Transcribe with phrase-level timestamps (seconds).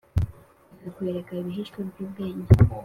[0.77, 2.49] ikakwereka ibihishwe by’ubwenge,